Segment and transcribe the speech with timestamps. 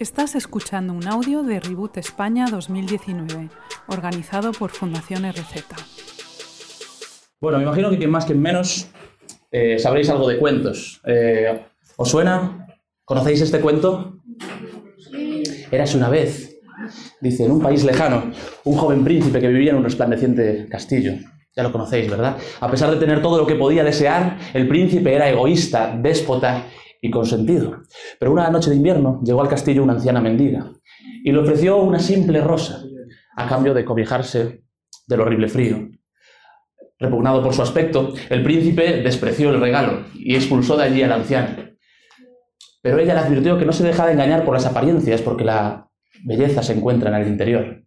[0.00, 3.48] Estás escuchando un audio de Reboot España 2019,
[3.86, 5.66] organizado por Fundación RZ.
[7.40, 8.88] Bueno, me imagino que quien más, quien menos,
[9.52, 11.00] eh, sabréis algo de cuentos.
[11.06, 11.60] Eh,
[11.96, 12.66] ¿Os suena?
[13.04, 14.18] ¿Conocéis este cuento?
[15.70, 16.58] Érase una vez,
[17.20, 18.32] dice, en un país lejano,
[18.64, 21.12] un joven príncipe que vivía en un resplandeciente castillo.
[21.56, 22.36] Ya lo conocéis, ¿verdad?
[22.58, 26.64] A pesar de tener todo lo que podía desear, el príncipe era egoísta, déspota
[27.04, 27.82] y consentido.
[28.18, 30.72] Pero una noche de invierno llegó al castillo una anciana mendiga
[31.22, 32.82] y le ofreció una simple rosa
[33.36, 34.64] a cambio de cobijarse
[35.06, 35.90] del horrible frío.
[36.98, 41.16] Repugnado por su aspecto, el príncipe despreció el regalo y expulsó de allí a la
[41.16, 41.76] anciana.
[42.80, 45.90] Pero ella le advirtió que no se dejara engañar por las apariencias porque la
[46.24, 47.83] belleza se encuentra en el interior.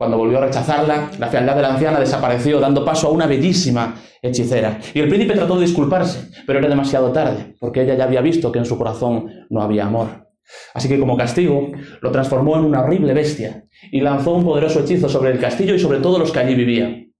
[0.00, 3.96] Cuando volvió a rechazarla, la fealdad de la anciana desapareció, dando paso a una bellísima
[4.22, 4.80] hechicera.
[4.94, 8.50] Y el príncipe trató de disculparse, pero era demasiado tarde, porque ella ya había visto
[8.50, 10.30] que en su corazón no había amor.
[10.72, 15.06] Así que como castigo, lo transformó en una horrible bestia y lanzó un poderoso hechizo
[15.10, 17.12] sobre el castillo y sobre todos los que allí vivían.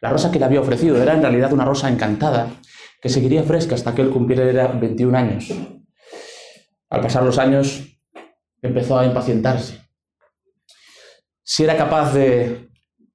[0.00, 2.48] La rosa que le había ofrecido era en realidad una rosa encantada,
[3.02, 5.52] que seguiría fresca hasta que él cumpliera 21 años.
[6.88, 8.00] Al pasar los años,
[8.62, 9.89] empezó a impacientarse
[11.50, 12.70] si era capaz de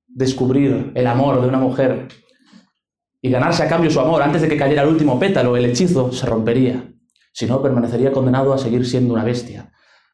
[0.10, 2.10] descubrir el amor de una mujer
[3.22, 6.12] y ganarse a cambio su amor antes de que cayera el último pétalo, el hechizo
[6.12, 6.84] se rompería.
[7.32, 9.72] Si no, permanecería condenado a seguir siendo una bestia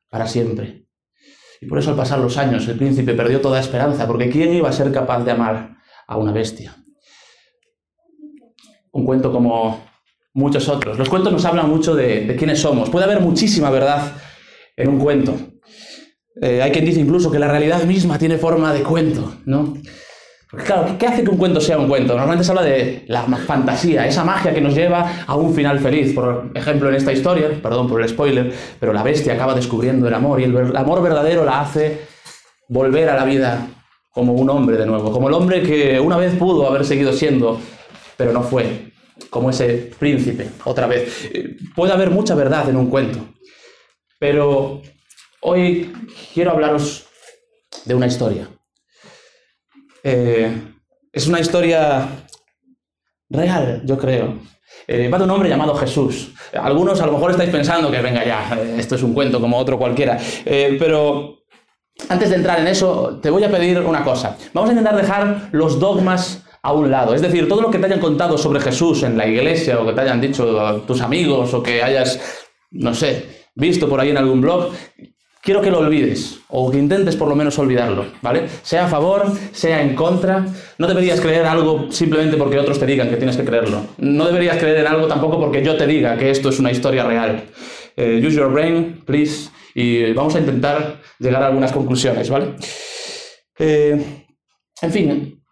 [0.08, 0.86] para siempre.
[1.61, 4.69] Y por eso al pasar los años el príncipe perdió toda esperanza, porque ¿quién iba
[4.69, 6.75] a ser capaz de amar a una bestia?
[8.91, 9.83] Un cuento como
[10.35, 10.95] muchos otros.
[10.95, 12.91] Los cuentos nos hablan mucho de, quiénes somos.
[12.91, 14.13] Puede haber muchísima verdad
[14.78, 15.50] en un cuento.
[16.39, 19.73] Eh, hay quien dice incluso que la realidad misma tiene forma de cuento, ¿no?
[20.49, 22.13] Porque claro, ¿qué hace que un cuento sea un cuento?
[22.13, 26.13] Normalmente se habla de la fantasía, esa magia que nos lleva a un final feliz.
[26.13, 30.13] Por ejemplo, en esta historia, perdón por el spoiler, pero la bestia acaba descubriendo el
[30.13, 32.01] amor y el amor verdadero la hace
[32.67, 33.67] volver a la vida
[34.11, 37.59] como un hombre de nuevo, como el hombre que una vez pudo haber seguido siendo,
[38.17, 38.91] pero no fue,
[39.29, 41.29] como ese príncipe, otra vez.
[41.33, 43.19] Eh, puede haber mucha verdad en un cuento,
[44.19, 44.81] pero
[45.44, 45.91] Hoy
[46.34, 47.07] quiero hablaros
[47.85, 48.47] de una historia.
[50.03, 50.56] Eh,
[51.12, 52.07] es una historia
[53.28, 54.40] real, yo creo.
[54.88, 56.31] Eh, va de un hombre llamado Jesús.
[56.53, 59.57] Algunos a lo mejor estáis pensando que venga ya, eh, esto es un cuento como
[59.57, 60.19] otro cualquiera.
[60.46, 61.40] pero
[62.07, 64.38] antes de entrar en eso, te voy a pedir una cosa.
[64.53, 67.16] Vamos a intentar dejar los dogmas a un lado.
[67.16, 69.94] Es decir, todo lo que te hayan contado sobre Jesús en la iglesia o que
[69.94, 72.19] te hayan dicho tus amigos o que hayas,
[72.69, 74.72] no sé, visto por ahí en algún blog,
[75.41, 78.47] quiero que lo olvides, o que intentes por lo menos olvidarlo, ¿vale?
[78.62, 80.46] Sea a favor, sea en contra,
[80.78, 83.85] no deberías creer algo simplemente porque otros te digan que tienes que creerlo.
[83.97, 87.03] No deberías creer en algo tampoco porque yo te diga que esto es una historia
[87.03, 87.44] real.
[87.96, 92.56] Eh, use your brain, please, y vamos a intentar llegar a algunas conclusiones, ¿vale?
[93.57, 94.25] Eh,
[94.81, 95.44] en fin,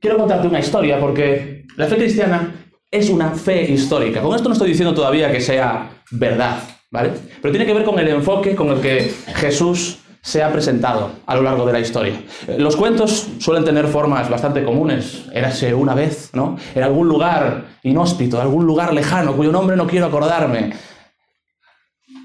[0.00, 2.54] quiero contarte una historia porque la fe cristiana
[2.90, 4.20] es una fe histórica.
[4.20, 6.58] Con esto no estoy diciendo todavía que sea verdad,
[6.92, 11.34] Pero tiene que ver con el enfoque con el que Jesús se ha presentado a
[11.34, 12.22] lo largo de la historia.
[12.58, 15.24] Los cuentos suelen tener formas bastante comunes.
[15.32, 16.56] Érase una vez, ¿no?
[16.74, 20.74] En algún lugar inhóspito, algún lugar lejano, cuyo nombre no quiero acordarme,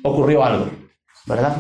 [0.03, 0.69] ocurrió algo,
[1.25, 1.57] ¿verdad?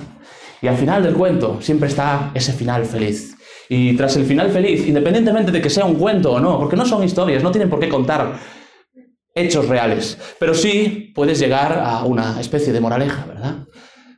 [0.61, 3.35] Y al final del cuento siempre está ese final feliz.
[3.69, 6.85] Y tras el final feliz, independientemente de que sea un cuento o no, porque no
[6.85, 8.37] son historias, no tienen por qué contar
[9.37, 10.17] hechos reales.
[10.39, 13.55] Pero sí puedes llegar a una especie de moraleja, ¿verdad?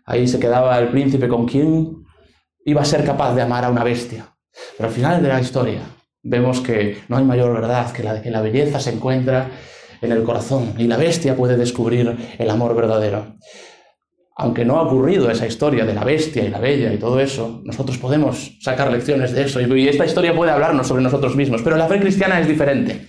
[0.05, 2.03] Ahí se quedaba el príncipe con quien
[2.65, 4.33] iba a ser capaz de amar a una bestia.
[4.77, 5.81] Pero al final de la historia
[6.23, 9.49] vemos que no hay mayor verdad que la de que la belleza se encuentra
[10.01, 13.35] en el corazón y la bestia puede descubrir el amor verdadero.
[14.35, 17.61] Aunque no ha ocurrido esa historia de la bestia y la bella y todo eso,
[17.65, 21.61] nosotros podemos sacar lecciones de eso y esta historia puede hablarnos sobre nosotros mismos.
[21.61, 23.07] Pero la fe cristiana es diferente.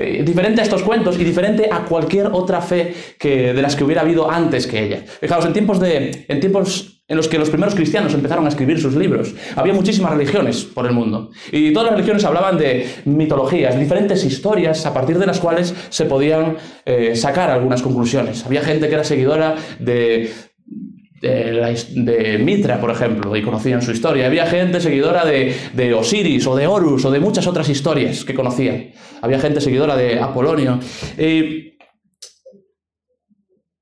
[0.00, 3.82] Eh, diferente a estos cuentos y diferente a cualquier otra fe que, de las que
[3.82, 5.02] hubiera habido antes que ella.
[5.20, 8.80] Fijaos, en tiempos, de, en tiempos en los que los primeros cristianos empezaron a escribir
[8.80, 11.30] sus libros, había muchísimas religiones por el mundo.
[11.50, 16.04] Y todas las religiones hablaban de mitologías, diferentes historias a partir de las cuales se
[16.04, 18.46] podían eh, sacar algunas conclusiones.
[18.46, 20.30] Había gente que era seguidora de
[21.20, 24.26] de, Mitra, por ejemplo, y conocían su historia.
[24.26, 28.90] Había gente seguidora de, Osiris o de Horus o de muchas otras historias que conocían.
[29.20, 30.78] Había gente seguidora de Apolonio.
[31.16, 31.74] el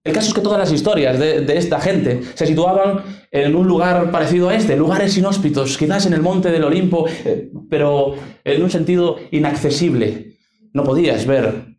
[0.04, 4.10] caso es que todas las historias de, de, esta gente se situaban en un lugar
[4.10, 8.70] parecido a este, lugares inhóspitos, quizás en el monte del Olimpo, eh, pero en un
[8.70, 10.36] sentido inaccesible.
[10.72, 11.75] No podías ver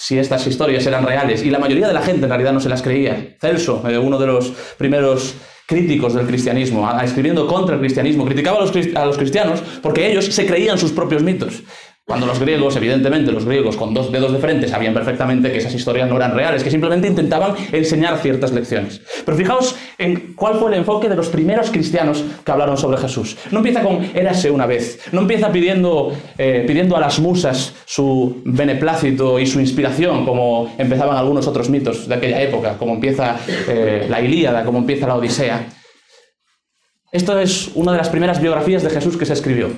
[0.00, 2.70] si estas historias eran reales y la mayoría de la gente en realidad no se
[2.70, 3.36] las creía.
[3.38, 4.48] Celso, eh, uno de los
[4.78, 5.34] primeros
[5.66, 10.24] críticos del cristianismo, escribiendo contra el cristianismo, criticaba a los, a los cristianos porque ellos
[10.24, 11.62] se creían sus propios mitos.
[12.10, 15.72] Cuando los griegos, evidentemente los griegos con dos dedos de frente sabían perfectamente que esas
[15.72, 19.00] historias no eran reales, que simplemente intentaban enseñar ciertas lecciones.
[19.24, 23.36] Pero fijaos en cuál fue el enfoque de los primeros cristianos que hablaron sobre Jesús.
[23.52, 28.42] No empieza con érase una vez, no empieza pidiendo, eh, pidiendo a las musas su
[28.44, 33.36] beneplácito y su inspiración, como empezaban algunos otros mitos de aquella época, como empieza
[33.68, 35.64] eh, la Ilíada, como empieza la Odisea.
[37.12, 39.70] Esto es una de las primeras biografías de Jesús que se escribió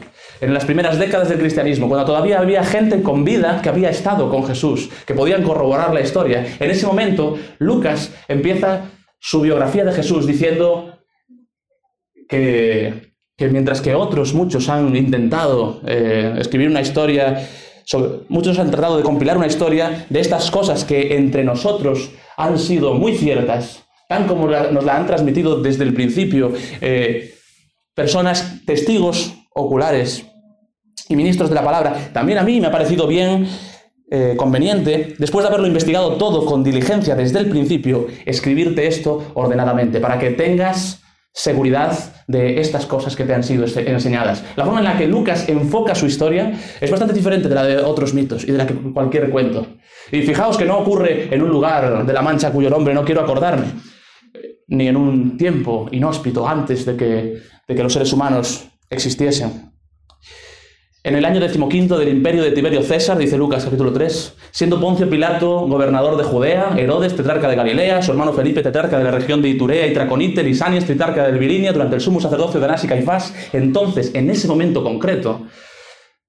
[0.42, 4.28] en las primeras décadas del cristianismo, cuando todavía había gente con vida que había estado
[4.28, 6.44] con Jesús, que podían corroborar la historia.
[6.58, 10.98] En ese momento, Lucas empieza su biografía de Jesús diciendo
[12.28, 17.48] que, mientras que otros, muchos han intentado eh, escribir una historia,
[18.28, 22.94] muchos han tratado de compilar una historia de estas cosas que entre nosotros han sido
[22.94, 27.34] muy ciertas, tan como nos la han transmitido desde el principio eh,
[27.94, 30.26] personas, testigos oculares
[31.08, 32.10] y ministros de la palabra.
[32.12, 33.48] También a mí me ha parecido bien,
[34.10, 39.98] eh, conveniente, después de haberlo investigado todo con diligencia desde el principio, escribirte esto ordenadamente,
[39.98, 41.00] para que tengas
[41.32, 44.44] seguridad de estas cosas que te han sido enseñadas.
[44.56, 47.78] La forma en la que Lucas enfoca su historia es bastante diferente de la de
[47.78, 49.66] otros mitos y de la que cualquier cuento.
[50.10, 53.22] Y fijaos que no ocurre en un lugar de la Mancha cuyo nombre no quiero
[53.22, 53.64] acordarme,
[54.72, 59.70] ni en un tiempo inhóspito antes de que, de que los seres humanos existiesen.
[61.04, 65.10] En el año decimoquinto del imperio de Tiberio César, dice Lucas capítulo 3, siendo Poncio
[65.10, 69.42] Pilato gobernador de Judea, Herodes tetrarca de Galilea, su hermano Felipe tetrarca de la región
[69.42, 72.88] de Iturea y Traconite, Lisanias tetrarca de Virinia, durante el sumo sacerdocio de Anás y
[72.88, 75.48] Caifás, entonces, en ese momento concreto,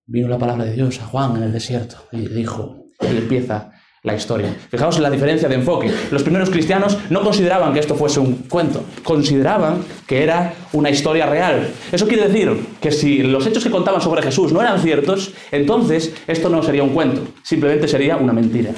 [0.06, 3.72] vino la palabra de Dios a Juan en el desierto y dijo, él empieza
[4.04, 4.54] la historia.
[4.70, 5.90] Fijaos en la diferencia de enfoque.
[6.12, 11.26] Los primeros cristianos no consideraban que esto fuese un cuento, consideraban que era una historia
[11.26, 11.72] real.
[11.90, 16.14] Eso quiere decir que si los hechos que contaban sobre Jesús no eran ciertos, entonces
[16.28, 18.72] esto no sería un cuento, simplemente sería una mentira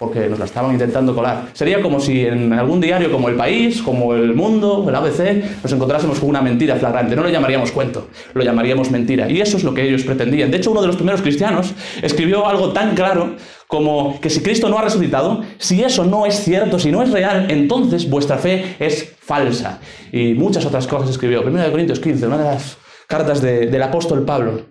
[0.00, 1.50] porque nos la estaban intentando colar.
[1.52, 5.70] Sería como si en algún diario como El País, como El Mundo, el ABC, nos
[5.70, 7.14] encontrásemos con una mentira flagrante.
[7.14, 9.30] No lo llamaríamos cuento, lo llamaríamos mentira.
[9.30, 10.50] Y eso es lo que ellos pretendían.
[10.50, 13.36] De hecho, uno de los primeros cristianos escribió algo tan claro
[13.66, 17.10] como que si Cristo no ha resucitado, si eso no es cierto, si no es
[17.10, 19.80] real, entonces vuestra fe es falsa.
[20.12, 21.42] Y muchas otras cosas escribió.
[21.42, 24.69] 1 Corintios 15, una de las cartas del apóstol Pablo.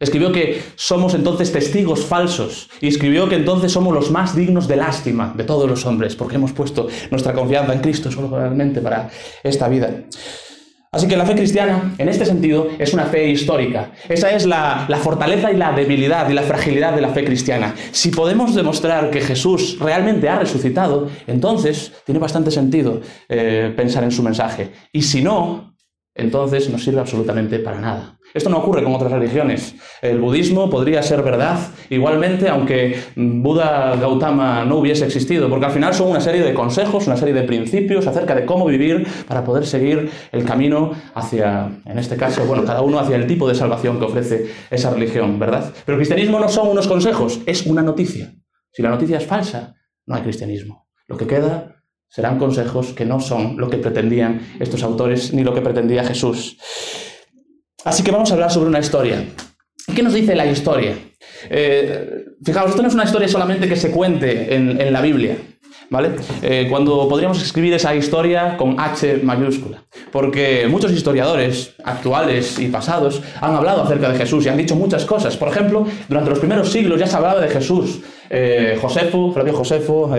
[0.00, 4.76] Escribió que somos entonces testigos falsos y escribió que entonces somos los más dignos de
[4.76, 9.10] lástima de todos los hombres porque hemos puesto nuestra confianza en Cristo solamente para
[9.42, 10.04] esta vida.
[10.94, 13.90] Así que la fe cristiana, en este sentido, es una fe histórica.
[14.08, 17.74] Esa es la, fortaleza y la debilidad y la fragilidad de la fe cristiana.
[17.90, 24.12] Si podemos demostrar que Jesús realmente ha resucitado, entonces tiene bastante sentido eh, pensar en
[24.12, 24.70] su mensaje.
[24.92, 25.73] Y si no,
[26.14, 28.18] entonces no sirve absolutamente para nada.
[28.32, 29.76] Esto no ocurre con otras religiones.
[30.02, 31.58] El budismo podría ser verdad
[31.90, 37.06] igualmente aunque Buda Gautama no hubiese existido, porque al final son una serie de consejos,
[37.06, 41.98] una serie de principios acerca de cómo vivir para poder seguir el camino hacia, en
[41.98, 45.72] este caso, bueno, cada uno hacia el tipo de salvación que ofrece esa religión, ¿verdad?
[45.84, 48.32] Pero el cristianismo no son unos consejos, es una noticia.
[48.72, 49.74] Si la noticia es falsa,
[50.06, 50.88] no hay cristianismo.
[51.06, 51.73] Lo que queda
[52.14, 56.56] serán consejos que no son lo que pretendían estos autores ni lo que pretendía Jesús.
[57.84, 59.24] Así que vamos a hablar sobre una historia.
[59.92, 60.96] ¿Qué nos dice la historia?
[61.50, 65.36] Eh, fijaos, esto no es una historia solamente que se cuente en, la Biblia,
[65.90, 66.10] ¿vale?
[66.42, 69.84] Eh, cuando podríamos escribir esa historia con H mayúscula.
[70.10, 75.04] Porque muchos historiadores actuales y pasados han hablado acerca de Jesús y han dicho muchas
[75.04, 75.36] cosas.
[75.36, 78.00] Por ejemplo, durante los primeros siglos ya se hablaba de Jesús.
[78.30, 80.10] Eh, Josefo, Flavio Josefo,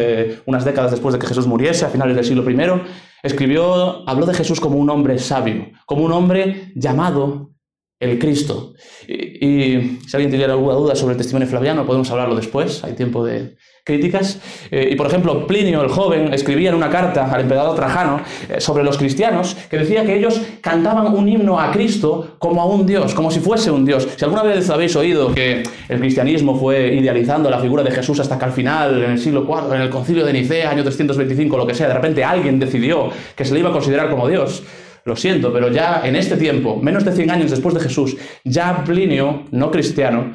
[0.45, 2.81] unas décadas después de que Jesús muriese, a finales del siglo I,
[3.23, 7.54] escribió, habló de Jesús como un hombre sabio, como un hombre llamado
[7.99, 8.73] el Cristo.
[9.07, 13.23] Y, si alguien tuviera alguna duda sobre el testimonio flaviano, podemos hablarlo después, hay tiempo
[13.23, 14.41] de críticas.
[14.71, 18.59] Eh, y por ejemplo, Plinio el joven escribía en una carta al emperador Trajano eh,
[18.59, 22.87] sobre los cristianos que decía que ellos cantaban un himno a Cristo como a un
[22.87, 24.07] Dios, como si fuese un Dios.
[24.17, 28.39] Si alguna vez habéis oído que el cristianismo fue idealizando la figura de Jesús hasta
[28.39, 31.67] que al final, en el siglo IV, en el concilio de Nicea, año 325, lo
[31.67, 34.63] que sea, de repente alguien decidió que se le iba a considerar como Dios,
[35.05, 38.83] lo siento, pero ya en este tiempo, menos de 100 años después de Jesús, ya
[38.83, 40.33] Plinio, no cristiano,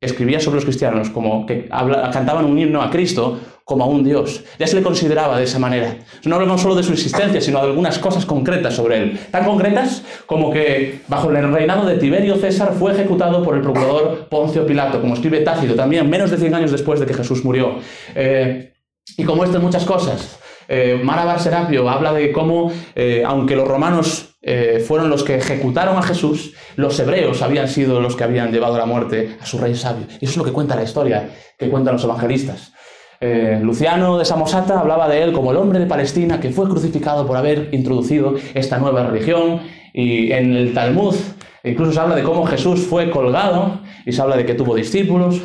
[0.00, 4.44] escribía sobre los cristianos como que cantaban un himno a Cristo como a un Dios.
[4.58, 5.96] Ya se le consideraba de esa manera.
[6.24, 9.18] No hablamos solo de su existencia, sino de algunas cosas concretas sobre él.
[9.30, 14.28] Tan concretas como que bajo el reinado de Tiberio César fue ejecutado por el procurador
[14.28, 17.78] Poncio Pilato, como escribe Tácito también, menos de 100 años después de que Jesús murió.
[18.14, 18.74] Eh,
[19.16, 20.38] y como estas muchas cosas.
[20.68, 25.96] Eh, Mara Serapio habla de cómo, eh, aunque los romanos eh, fueron los que ejecutaron
[25.96, 29.74] a Jesús, los hebreos habían sido los que habían llevado la muerte a su rey
[29.74, 30.06] sabio.
[30.20, 32.72] Y eso es lo que cuenta la historia, que cuentan los evangelistas.
[33.20, 37.26] Eh, Luciano de Samosata hablaba de él como el hombre de Palestina que fue crucificado
[37.26, 39.60] por haber introducido esta nueva religión.
[39.94, 41.14] Y en el Talmud
[41.62, 45.40] incluso se habla de cómo Jesús fue colgado y se habla de que tuvo discípulos.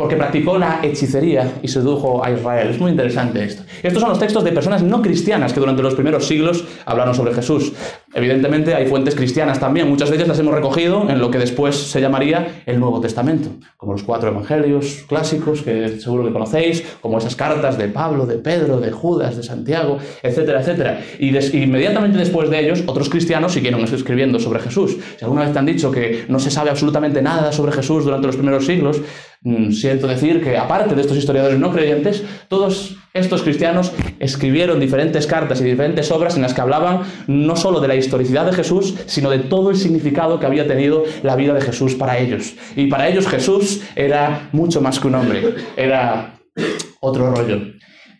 [0.00, 2.70] Porque practicó la hechicería y sedujo a Israel.
[2.70, 3.64] Es muy interesante esto.
[3.82, 7.34] Estos son los textos de personas no cristianas que durante los primeros siglos hablaron sobre
[7.34, 7.74] Jesús.
[8.14, 11.76] Evidentemente hay fuentes cristianas también, muchas de ellas las hemos recogido en lo que después
[11.76, 17.18] se llamaría el Nuevo Testamento, como los cuatro evangelios clásicos que seguro que conocéis, como
[17.18, 21.00] esas cartas de Pablo, de Pedro, de Judas, de Santiago, etcétera, etcétera.
[21.18, 21.28] Y
[21.58, 24.96] inmediatamente después de ellos, otros cristianos siguieron escribiendo sobre Jesús.
[25.18, 28.26] Si alguna vez te han dicho que no se sabe absolutamente nada sobre Jesús durante
[28.26, 29.02] los primeros siglos,
[29.70, 35.60] siento decir que aparte de estos historiadores no creyentes, todos estos cristianos escribieron diferentes cartas
[35.60, 39.30] y diferentes obras en las que hablaban no solo de la historicidad de Jesús, sino
[39.30, 42.54] de todo el significado que había tenido la vida de Jesús para ellos.
[42.76, 46.38] Y para ellos Jesús era mucho más que un hombre, era
[47.00, 47.60] otro rollo.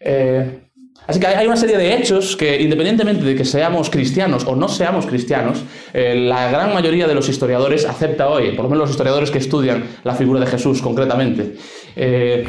[0.00, 0.69] Eh,
[1.10, 4.68] Así que hay una serie de hechos que, independientemente de que seamos cristianos o no
[4.68, 8.90] seamos cristianos, eh, la gran mayoría de los historiadores acepta hoy, por lo menos los
[8.90, 11.56] historiadores que estudian la figura de Jesús concretamente.
[11.96, 12.44] Eh,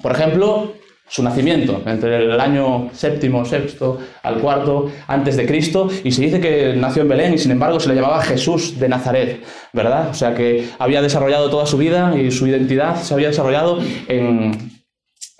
[0.00, 0.72] por ejemplo,
[1.06, 6.40] su nacimiento, entre el año séptimo, sexto al cuarto antes de Cristo, y se dice
[6.40, 10.08] que nació en Belén y sin embargo se le llamaba Jesús de Nazaret, ¿verdad?
[10.08, 14.77] O sea que había desarrollado toda su vida y su identidad se había desarrollado en,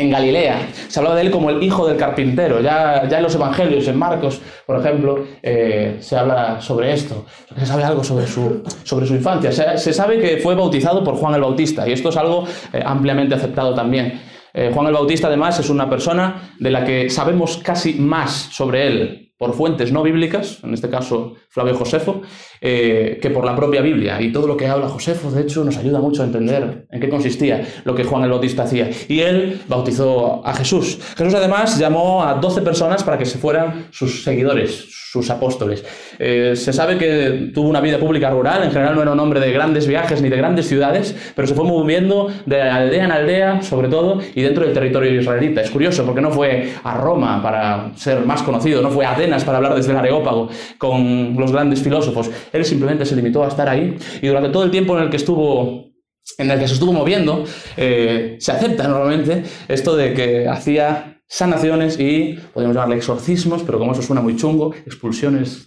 [0.01, 0.69] en Galilea.
[0.87, 2.61] Se hablaba de él como el hijo del carpintero.
[2.61, 7.27] Ya, ya en los evangelios, en Marcos, por ejemplo, eh, se habla sobre esto.
[7.59, 9.51] Se sabe algo sobre su, sobre su infancia.
[9.51, 13.35] Se, sabe que fue bautizado por Juan el Bautista y esto es algo eh, ampliamente
[13.35, 14.21] aceptado también.
[14.55, 18.87] Eh, Juan el Bautista además es una persona de la que sabemos casi más sobre
[18.87, 22.23] él por fuentes no bíblicas, en este caso Flavio Josefo,
[22.61, 24.21] eh, que por la propia Biblia.
[24.21, 27.09] Y todo lo que habla Josefo, de hecho, nos ayuda mucho a entender en qué
[27.09, 28.91] consistía lo que Juan el Bautista hacía.
[29.07, 30.99] Y él bautizó a Jesús.
[31.17, 35.85] Jesús además llamó a 12 personas para que se fueran sus seguidores, sus apóstoles.
[36.19, 39.39] Eh, se sabe que tuvo una vida pública rural, en general no era un hombre
[39.39, 43.63] de grandes viajes ni de grandes ciudades, pero se fue moviendo de aldea en aldea,
[43.63, 45.61] sobre todo, y dentro del territorio israelita.
[45.61, 49.28] Es curioso porque no fue a Roma para ser más conocido, no fue a Atenas
[49.45, 52.31] para hablar desde el Areópago con los grandes filósofos.
[52.53, 55.17] Él simplemente se limitó a estar ahí y durante todo el tiempo en el que
[55.17, 55.89] estuvo
[56.37, 57.45] en el que se estuvo moviendo,
[57.77, 63.93] eh, se acepta normalmente esto de que hacía sanaciones y, podríamos llamarle exorcismos, pero como
[63.93, 65.67] eso suena muy chungo, expulsiones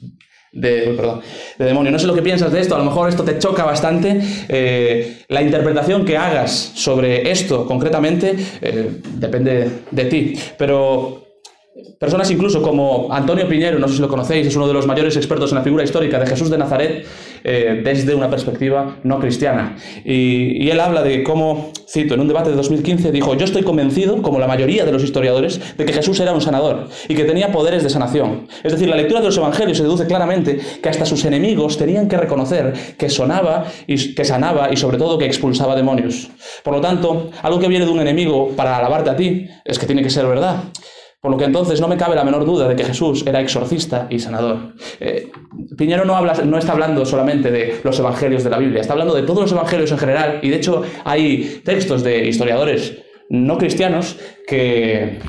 [0.51, 1.21] de, perdón,
[1.57, 1.91] de demonio.
[1.91, 4.21] No sé lo que piensas de esto, a lo mejor esto te choca bastante.
[4.49, 11.30] Eh, la interpretación que hagas sobre esto concretamente eh, depende de ti, pero
[11.99, 15.15] Personas incluso como Antonio Piñero, no sé si lo conocéis, es uno de los mayores
[15.17, 17.05] expertos en la figura histórica de Jesús de Nazaret
[17.43, 19.75] eh, desde una perspectiva no cristiana.
[20.05, 24.21] Y, él habla de cómo, cito, en un debate de 2015 dijo, yo estoy convencido,
[24.21, 27.51] como la mayoría de los historiadores, de que Jesús era un sanador y que tenía
[27.51, 28.47] poderes de sanación.
[28.63, 32.07] Es decir, la lectura de los evangelios se deduce claramente que hasta sus enemigos tenían
[32.07, 36.29] que reconocer que sonaba y que sanaba y sobre todo que expulsaba demonios.
[36.63, 39.85] Por lo tanto, algo que viene de un enemigo para alabarte a ti es que
[39.85, 40.63] tiene que ser verdad.
[41.21, 44.07] Por lo que entonces no me cabe la menor duda de que Jesús era exorcista
[44.09, 44.73] y sanador.
[44.99, 45.31] Eh,
[45.77, 49.41] Piñero no, está hablando solamente de los evangelios de la Biblia, está hablando de todos
[49.41, 55.19] los evangelios en general y de hecho hay textos de historiadores no cristianos que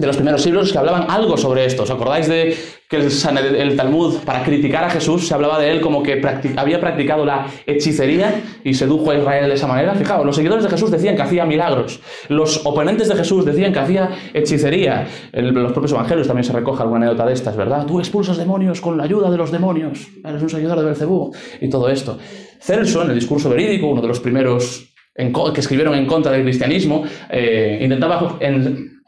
[0.00, 1.82] de los primeros siglos que hablaban algo sobre esto.
[1.82, 2.56] ¿Os acordáis de
[2.88, 6.20] que el, Talmud, para criticar a Jesús, se hablaba de él como que
[6.56, 9.94] había practicado la hechicería y sedujo a Israel de esa manera?
[9.94, 12.00] Fijaos, los seguidores de Jesús decían que hacía milagros.
[12.28, 15.06] Los oponentes de Jesús decían que hacía hechicería.
[15.32, 17.86] En los propios evangelios también se recoge alguna anécdota de estas, ¿verdad?
[17.86, 20.08] Tú expulsas demonios con la ayuda de los demonios.
[20.24, 21.32] Eres un seguidor de Belcebú.
[21.60, 22.18] Y todo esto.
[22.58, 27.04] Celso, en el discurso verídico, uno de los primeros que escribieron en contra del cristianismo,
[27.28, 28.38] eh, intentaba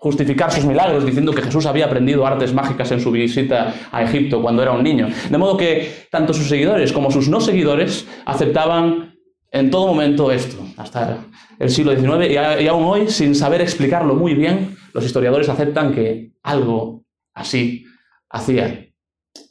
[0.03, 4.43] justificar sus milagros diciendo que Jesús había aprendido artes mágicas en su visita a Egipto
[4.43, 5.09] cuando era un niño.
[5.31, 9.15] De modo que tanto sus seguidores como sus no seguidores aceptaban
[9.53, 11.19] en todo momento esto, hasta
[11.57, 16.33] el siglo XIX, y, aún hoy, sin saber explicarlo muy bien, los historiadores aceptan que
[16.43, 17.85] algo así
[18.29, 18.89] hacía.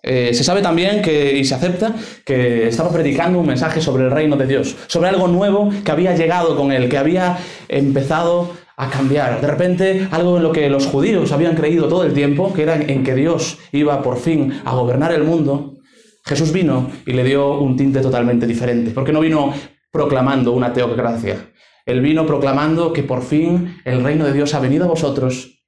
[0.04, 4.12] Eh, se sabe también que, y se acepta que estaba predicando un mensaje sobre el
[4.12, 7.38] reino de Dios, sobre algo nuevo que había llegado con él, que había
[7.70, 9.40] empezado a cambiar.
[9.40, 12.76] De repente, algo en lo que los judíos habían creído todo el tiempo, que era
[12.82, 15.78] en que Dios iba por fin a gobernar el mundo,
[16.26, 18.90] Jesús vino y le dio un tinte totalmente diferente.
[18.90, 19.54] Porque no vino
[19.92, 21.52] proclamando una teocracia.
[21.86, 25.64] Él vino proclamando que por fin el reino de Dios ha venido a vosotros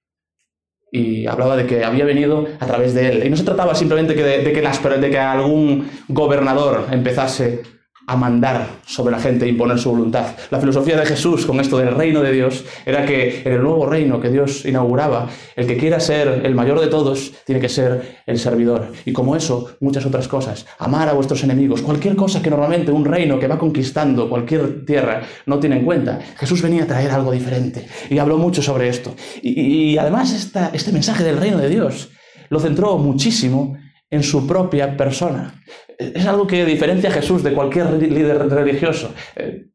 [0.91, 3.27] y hablaba de que había venido a través de él.
[3.27, 7.61] Y no se trataba simplemente de, de, que, las, de que algún gobernador empezase
[8.05, 10.35] a mandar sobre la gente e imponer su voluntad.
[10.51, 13.85] La filosofía de Jesús con esto del reino de Dios era que en el nuevo
[13.85, 18.19] reino que Dios inauguraba, el que quiera ser el mayor de todos tiene que ser
[18.25, 18.91] el servidor.
[19.05, 20.65] Y como eso, muchas otras cosas.
[20.79, 25.21] Amar a vuestros enemigos, cualquier cosa que normalmente un reino que va conquistando cualquier tierra
[25.45, 26.19] no tiene en cuenta.
[26.37, 29.15] Jesús venía a traer algo diferente y habló mucho sobre esto.
[29.41, 30.33] Y, además
[30.73, 32.09] este mensaje del reino de Dios
[32.49, 33.77] lo centró muchísimo
[34.13, 35.55] en su propia persona.
[35.97, 39.13] Es algo que diferencia a Jesús de cualquier líder religioso.
[39.35, 39.69] Eh,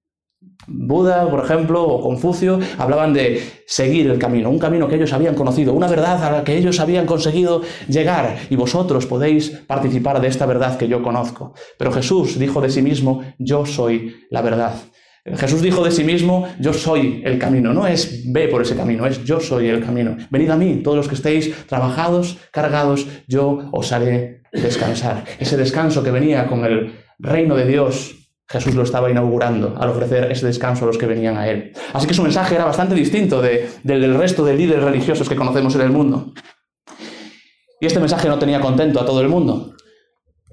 [0.68, 5.34] Buda, por ejemplo, o Confucio hablaban de seguir el camino, un camino que ellos habían
[5.34, 10.28] conocido, una verdad a la que ellos habían conseguido llegar y vosotros podéis participar de
[10.28, 11.54] esta verdad que yo conozco.
[11.78, 14.74] Pero Jesús dijo de sí mismo, yo soy la verdad.
[15.36, 17.72] Jesús dijo de sí mismo, yo soy el camino.
[17.72, 20.16] No es ve por ese camino, es yo soy el camino.
[20.30, 25.24] Venid a mí, todos los que estéis trabajados, cargados, yo os haré descansar.
[25.38, 28.14] Ese descanso que venía con el reino de Dios,
[28.48, 31.72] Jesús lo estaba inaugurando al ofrecer ese descanso a los que venían a él.
[31.92, 35.74] Así que su mensaje era bastante distinto del del resto de líderes religiosos que conocemos
[35.74, 36.32] en el mundo.
[37.80, 39.74] Y este mensaje no tenía contento a todo el mundo.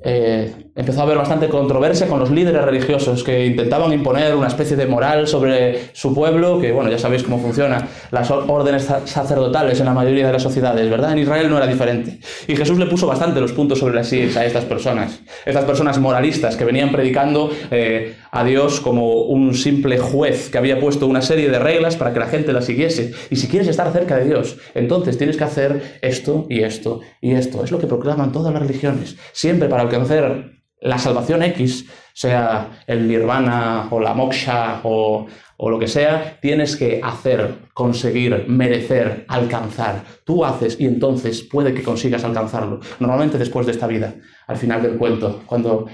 [0.04, 4.76] Eh, empezó a haber bastante controversia con los líderes religiosos que intentaban imponer una especie
[4.76, 9.86] de moral sobre su pueblo, que bueno, ya sabéis cómo funcionan las órdenes sacerdotales en
[9.86, 11.14] la mayoría de las sociedades, ¿verdad?
[11.14, 12.20] En Israel no era diferente.
[12.48, 15.98] Y Jesús le puso bastante los puntos sobre las sillas a estas personas, estas personas
[15.98, 21.22] moralistas que venían predicando eh, a Dios como un simple juez que había puesto una
[21.22, 23.14] serie de reglas para que la gente las siguiese.
[23.30, 27.32] Y si quieres estar cerca de Dios, entonces tienes que hacer esto y esto y
[27.32, 27.64] esto.
[27.64, 33.08] Es lo que proclaman todas las religiones, siempre para alcanzar la salvación X, sea el
[33.08, 35.26] nirvana o la moksha o,
[35.58, 40.04] o, lo que sea, tienes que hacer, conseguir, merecer, alcanzar.
[40.24, 42.80] Tú haces y entonces puede que consigas alcanzarlo.
[43.00, 44.16] Normalmente después de esta vida,
[44.48, 45.88] al final del cuento, cuando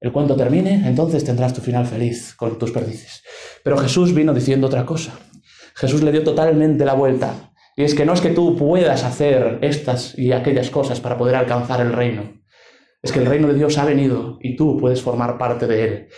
[0.00, 3.24] el cuento termine, entonces tendrás tu final feliz con tus perdices.
[3.64, 5.12] Pero Jesús vino diciendo otra cosa.
[5.74, 7.52] Jesús le dio totalmente la vuelta.
[7.76, 11.36] Y es que no es que tú puedas hacer estas y aquellas cosas para poder
[11.36, 12.37] alcanzar el reino
[13.02, 16.08] es que el reino de Dios ha venido y tú puedes formar parte de él.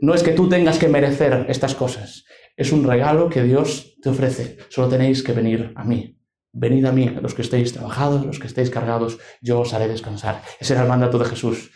[0.00, 2.24] No es que tú tengas que merecer estas cosas,
[2.58, 4.58] es un regalo que Dios te ofrece.
[4.68, 6.18] Solo tenéis que venir a mí.
[6.52, 10.42] Venid a mí, los que estéis trabajados, los que estéis cargados, yo os haré descansar.
[10.58, 11.70] Ese era el mandato de Jesús.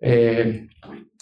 [0.00, 0.66] Eh,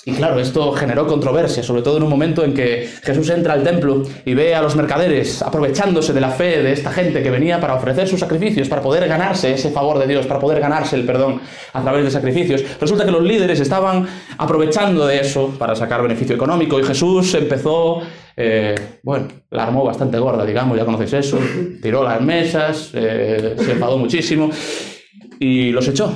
[0.07, 3.63] y claro, esto generó controversia, sobre todo en un momento en que Jesús entra al
[3.63, 7.59] templo y ve a los mercaderes aprovechándose de la fe de esta gente que venía
[7.59, 11.07] para ofrecer sus sacrificios, para poder ganarse ese favor de Dios, para poder ganarse el
[11.07, 11.41] perdón
[11.73, 12.63] a través de sacrificios.
[12.79, 18.03] Resulta que los líderes estaban aprovechando de eso para sacar beneficio económico y Jesús empezó,
[18.37, 21.39] eh, bueno, la armó bastante gorda, digamos, ya conocéis eso,
[21.81, 24.51] tiró las mesas, eh, se enfadó muchísimo
[25.41, 26.15] y los echó.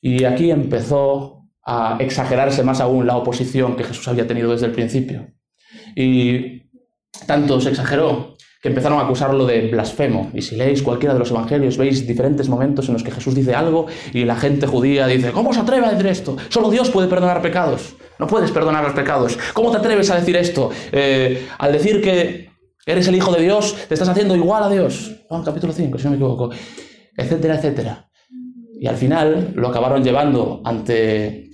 [0.00, 4.72] Y aquí empezó a exagerarse más aún la oposición que Jesús había tenido desde el
[4.72, 5.28] principio.
[5.94, 6.62] Y
[7.26, 10.30] tanto se exageró que empezaron a acusarlo de blasfemo.
[10.34, 13.54] Y si leéis cualquiera de los evangelios, veis diferentes momentos en los que Jesús dice
[13.54, 16.36] algo y la gente judía dice, ¿cómo se atreve a decir esto?
[16.50, 17.94] Solo Dios puede perdonar pecados.
[18.18, 19.38] No puedes perdonar los pecados.
[19.54, 20.70] ¿Cómo te atreves a decir esto?
[20.92, 22.50] Eh, al decir que
[22.84, 25.22] eres el Hijo de Dios, te estás haciendo igual a Dios.
[25.28, 26.50] Juan capítulo 5, si no me equivoco.
[27.16, 28.10] Etcétera, etcétera.
[28.78, 31.49] Y al final lo acabaron llevando ante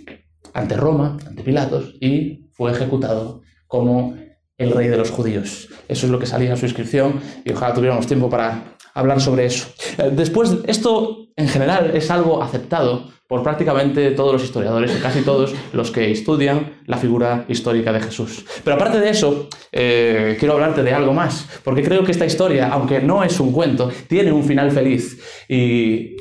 [0.56, 4.16] ante Roma, ante Pilatos, y fue ejecutado como
[4.56, 5.68] el rey de los judíos.
[5.86, 9.44] Eso es lo que salía en su inscripción y ojalá tuviéramos tiempo para hablar sobre
[9.44, 9.68] eso.
[9.98, 15.54] Eh, después, esto en general es algo aceptado por prácticamente todos los historiadores, casi todos
[15.72, 18.46] los que estudian la figura histórica de Jesús.
[18.64, 22.68] Pero aparte de eso, eh, quiero hablarte de algo más, porque creo que esta historia,
[22.68, 26.16] aunque no es un cuento, tiene un final feliz y,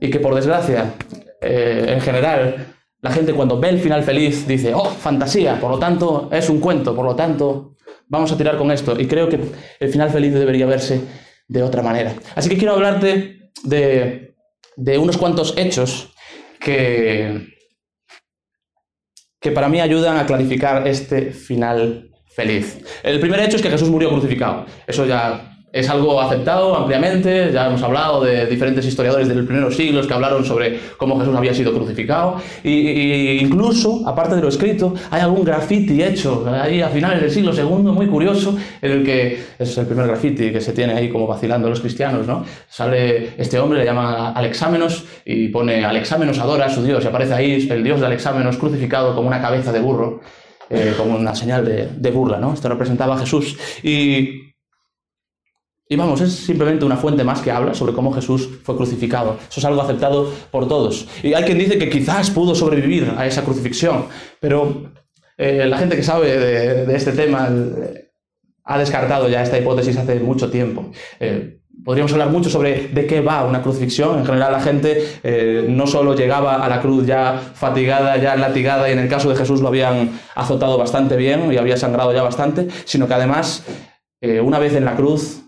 [0.00, 0.94] y que por desgracia,
[1.40, 5.78] eh, en general, la gente cuando ve el final feliz dice, oh, fantasía, por lo
[5.78, 7.76] tanto es un cuento, por lo tanto
[8.08, 8.98] vamos a tirar con esto.
[8.98, 9.40] Y creo que
[9.78, 11.00] el final feliz debería verse
[11.46, 12.14] de otra manera.
[12.34, 14.34] Así que quiero hablarte de,
[14.76, 16.12] de unos cuantos hechos
[16.60, 17.48] que,
[19.40, 22.84] que para mí ayudan a clarificar este final feliz.
[23.02, 24.66] El primer hecho es que Jesús murió crucificado.
[24.86, 29.76] Eso ya es algo aceptado ampliamente, ya hemos hablado de diferentes historiadores de los primeros
[29.76, 34.94] siglos que hablaron sobre cómo Jesús había sido crucificado, y, incluso, aparte de lo escrito,
[35.10, 39.42] hay algún graffiti hecho ahí a finales del siglo II, muy curioso, en el que,
[39.58, 42.44] es el primer graffiti que se tiene ahí como vacilando los cristianos, ¿no?
[42.68, 47.34] Sale este hombre, le llama Alexámenos, y pone Alexámenos adora a su Dios, y aparece
[47.34, 50.20] ahí el Dios de Alexámenos crucificado como una cabeza de burro,
[50.70, 52.54] eh, como una señal de, de burla, ¿no?
[52.54, 53.56] Esto representaba a Jesús.
[53.82, 54.47] Y
[55.90, 59.38] y vamos, es simplemente una fuente más que habla sobre cómo Jesús fue crucificado.
[59.48, 61.08] Eso es algo aceptado por todos.
[61.22, 64.04] Y hay quien dice que quizás pudo sobrevivir a esa crucifixión,
[64.38, 64.90] pero
[65.38, 66.36] eh, la gente que sabe
[66.86, 68.10] de, este tema eh,
[68.64, 70.90] ha descartado ya esta hipótesis hace mucho tiempo.
[71.20, 74.18] Eh, podríamos hablar mucho sobre de qué va una crucifixión.
[74.18, 78.92] En general la gente no solo llegaba a la cruz ya fatigada, ya latigada, y
[78.92, 82.68] en el caso de Jesús lo habían azotado bastante bien y había sangrado ya bastante,
[82.84, 83.64] sino que además,
[84.42, 85.44] una vez en la cruz,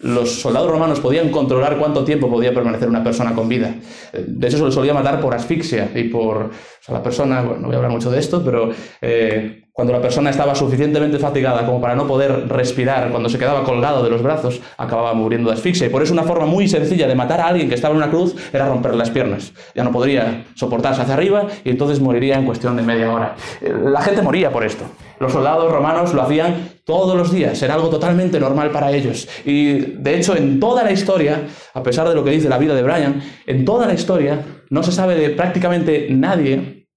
[0.00, 3.74] los soldados romanos podían controlar cuánto tiempo podía permanecer una persona con vida.
[4.12, 6.50] De hecho, se le solía matar por asfixia y por...
[6.88, 10.54] La persona, no voy a hablar mucho de esto, pero eh, cuando la persona estaba
[10.54, 15.14] suficientemente fatigada como para no poder respirar, cuando se quedaba colgado de los brazos, acababa
[15.14, 15.86] muriendo de asfixia.
[15.86, 18.10] Y por eso una forma muy sencilla de matar a alguien que estaba en una
[18.10, 19.52] cruz era romper las piernas.
[19.74, 23.36] Ya no podría soportarse hacia arriba y entonces moriría en cuestión de media hora.
[23.84, 24.84] La gente moría por esto.
[25.20, 29.28] Los soldados romanos lo hacían todos los días, era algo totalmente normal para ellos.
[29.44, 32.74] Y de hecho, en toda la historia, a pesar de lo que dice la vida
[32.74, 36.88] de Brian, en toda la historia no se sabe de prácticamente nadie,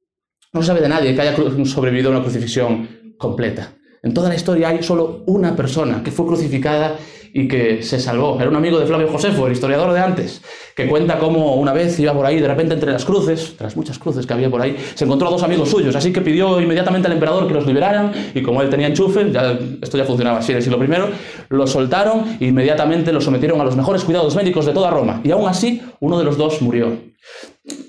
[0.54, 3.74] no se sabe de nadie que haya sobrevivido a una crucifixión completa.
[4.02, 6.96] En toda la historia hay solo una persona que fue crucificada
[7.34, 8.38] y que se salvó.
[8.40, 10.42] Era un amigo de Flavio Josefo, el historiador de antes,
[10.76, 13.98] que cuenta cómo una vez iba por ahí, de repente entre las cruces, tras muchas
[13.98, 17.08] cruces que había por ahí, se encontró a dos amigos suyos, así que pidió inmediatamente
[17.08, 20.52] al emperador que los liberaran y como él tenía enchufe, ya, esto ya funcionaba así
[20.52, 20.88] en el siglo I,
[21.50, 25.22] los soltaron e inmediatamente los sometieron a los mejores cuidados médicos de toda Roma.
[25.24, 26.98] Y aún así, uno de los dos murió.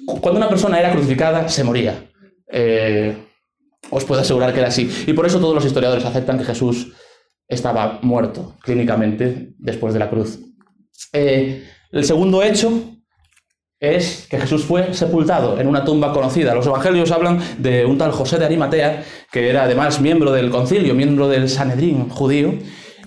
[0.06, 2.10] Cuando una persona era crucificada, se moría.
[2.50, 3.14] Eh,
[3.90, 4.90] os puedo asegurar que era así.
[5.06, 6.92] Y por eso todos los historiadores aceptan que Jesús
[7.48, 10.40] estaba muerto clínicamente después de la cruz.
[11.12, 12.72] Eh, el segundo hecho
[13.80, 16.54] es que Jesús fue sepultado en una tumba conocida.
[16.54, 20.94] Los evangelios hablan de un tal José de Arimatea, que era además miembro del concilio,
[20.94, 22.54] miembro del Sanedrín judío,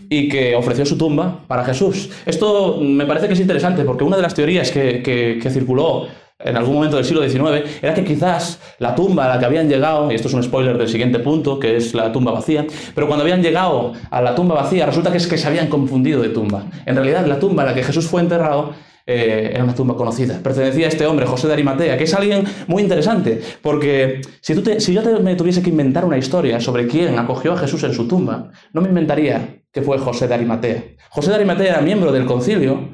[0.09, 2.09] y que ofreció su tumba para Jesús.
[2.25, 6.07] Esto me parece que es interesante porque una de las teorías que, que circuló
[6.39, 9.67] en algún momento del siglo XIX, era que quizás la tumba a la que habían
[9.67, 13.07] llegado, y esto es un spoiler del siguiente punto, que es la tumba vacía, pero
[13.07, 16.29] cuando habían llegado a la tumba vacía, resulta que es que se habían confundido de
[16.29, 16.65] tumba.
[16.85, 18.73] En realidad, la tumba en la que Jesús fue enterrado
[19.07, 20.39] eh, era una tumba conocida.
[20.43, 24.69] Pertenecía a este hombre, José de Arimatea, que es alguien muy interesante, porque si, tú
[24.79, 28.07] si yo me tuviese que inventar una historia sobre quién acogió a Jesús en su
[28.07, 30.83] tumba, no me inventaría que fue José de Arimatea.
[31.09, 32.89] José de Arimatea era miembro del concilio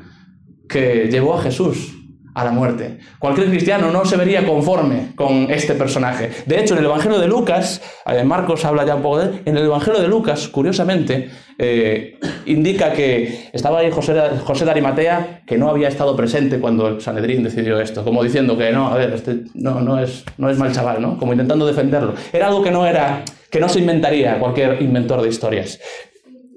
[0.70, 2.03] que llevó a Jesús
[2.34, 3.00] a la muerte.
[3.20, 6.32] Cualquier cristiano no se vería conforme con este personaje.
[6.46, 9.42] De hecho, en el Evangelio de Lucas, eh, Marcos habla ya un poco de él,
[9.46, 15.42] en el Evangelio de Lucas, curiosamente, eh, indica que estaba ahí José, José de Arimatea,
[15.46, 18.96] que no había estado presente cuando el Sanedrín decidió esto, como diciendo que no, a
[18.96, 21.18] ver, este no, no, es, no es mal chaval, ¿no?
[21.18, 22.16] como intentando defenderlo.
[22.32, 25.80] Era algo que no, era, que no se inventaría cualquier inventor de historias.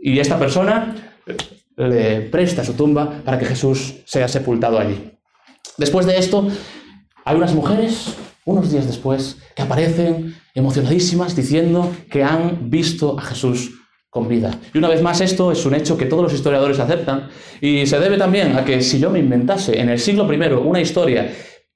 [0.01, 0.95] Y esta persona
[1.77, 5.16] le presta su tumba para que Jesús sea sepultado allí.
[5.77, 6.49] Después de esto,
[7.25, 13.73] hay unas mujeres, unos días después, que aparecen emocionadísimas diciendo que han visto a Jesús
[14.11, 14.59] con vida.
[14.73, 17.29] Y una vez más, esto es un hecho que todos los historiadores aceptan
[17.61, 20.81] y se debe también a que si yo me inventase en el siglo I una
[20.81, 21.31] historia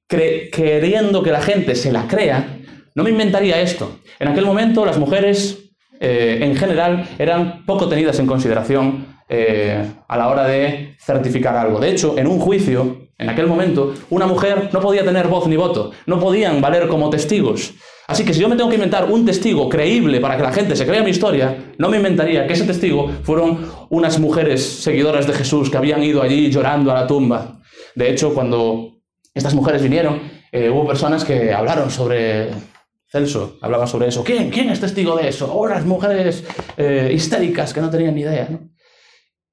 [0.09, 2.59] queriendo que la gente se la crea,
[2.94, 4.00] no me inventaría esto.
[4.18, 10.16] En aquel momento las mujeres eh, en general eran poco tenidas en consideración eh, a
[10.16, 11.79] la hora de certificar algo.
[11.79, 15.54] De hecho, en un juicio, en aquel momento, una mujer no podía tener voz ni
[15.54, 17.74] voto, no podían valer como testigos.
[18.06, 20.74] Así que si yo me tengo que inventar un testigo creíble para que la gente
[20.74, 25.35] se crea mi historia, no me inventaría que ese testigo fueron unas mujeres seguidoras de
[25.35, 27.61] Jesús que habían ido allí llorando a la tumba.
[27.94, 29.02] De hecho, cuando
[29.35, 30.18] estas mujeres vinieron,
[30.50, 32.48] eh, hubo personas que hablaron sobre
[33.06, 34.24] Celso, hablaban sobre eso.
[34.24, 35.52] ¿Quién, quién es testigo de eso?
[35.52, 36.42] Oh, las mujeres
[36.78, 38.48] eh, histéricas que no tenían ni idea.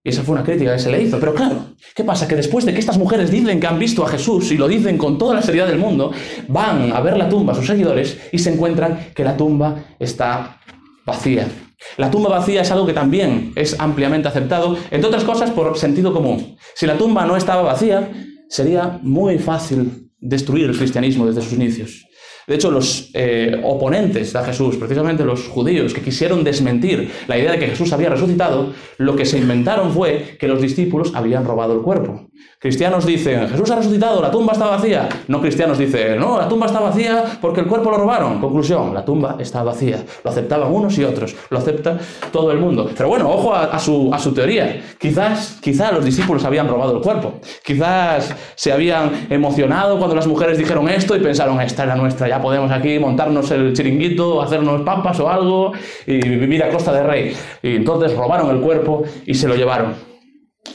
[0.07, 1.19] Y esa fue una crítica que se le hizo.
[1.19, 2.29] Pero claro, ¿qué pasa?
[2.29, 4.97] Que después de que estas mujeres dicen que han visto a Jesús y lo dicen
[4.97, 6.13] con toda la seriedad del mundo,
[6.47, 10.61] van a ver la tumba a sus seguidores y se encuentran que la tumba está
[11.05, 11.49] vacía.
[11.97, 16.13] La tumba vacía es algo que también es ampliamente aceptado, entre otras cosas por sentido
[16.13, 16.55] común.
[16.73, 18.09] Si la tumba no estaba vacía,
[18.47, 22.07] sería muy fácil destruir el cristianismo desde sus inicios.
[22.47, 27.51] De hecho, los eh, oponentes a Jesús, precisamente los judíos que quisieron desmentir la idea
[27.51, 31.73] de que Jesús había resucitado, lo que se inventaron fue que los discípulos habían robado
[31.73, 32.26] el cuerpo.
[32.59, 35.07] Cristianos dicen, Jesús ha resucitado, la tumba está vacía.
[35.27, 38.41] No cristianos dicen, no, la tumba está vacía porque el cuerpo lo robaron.
[38.41, 40.03] Conclusión, la tumba está vacía.
[40.23, 41.99] Lo aceptaban unos y otros, lo acepta
[42.31, 42.89] todo el mundo.
[42.97, 44.81] Pero bueno, ojo a, su, a su, teoría.
[44.97, 47.35] Quizás, quizás los discípulos habían robado el cuerpo.
[47.63, 52.27] Quizás se habían emocionado cuando las mujeres dijeron esto y pensaron, esta es la nuestra,
[52.27, 55.73] ya podemos aquí montarnos el chiringuito, hacernos papas o algo
[56.07, 57.33] y vivir a costa de rey.
[57.61, 60.06] Y entonces robaron el cuerpo y se lo llevaron.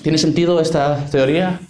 [0.02, 1.61] ¿Tiene sentido esta teoría?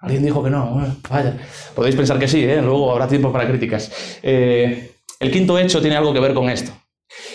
[0.00, 0.96] Alguien dijo que no.
[1.10, 1.36] vaya,
[1.74, 2.62] podéis pensar que sí, ¿eh?
[2.62, 3.92] luego habrá tiempo para críticas.
[4.22, 6.72] Eh, el quinto hecho tiene algo que ver con esto.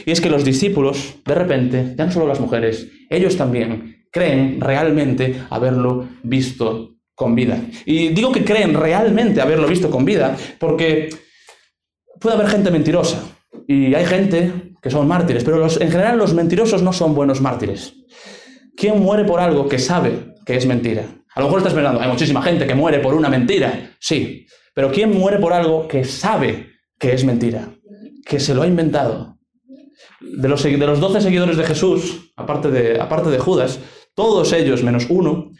[0.05, 4.59] Y es que los discípulos, de repente, ya no solo las mujeres, ellos también creen
[4.61, 7.59] realmente haberlo visto con vida.
[7.85, 11.09] Y digo que creen realmente haberlo visto con vida porque
[12.19, 13.23] puede haber gente mentirosa
[13.67, 17.93] y hay gente que son mártires, pero en general los mentirosos no son buenos mártires.
[18.75, 21.05] ¿Quién muere por algo que sabe que es mentira?
[21.33, 24.91] A lo mejor estás pensando, hay muchísima gente que muere por una mentira, sí, pero
[24.91, 26.67] ¿quién muere por algo que sabe
[26.99, 27.69] que es mentira?
[28.25, 29.37] Que se lo ha inventado.
[30.19, 33.79] De los, de los 12 seguidores de Jesús, aparte de, aparte de Judas,
[34.13, 35.51] todos ellos, menos uno,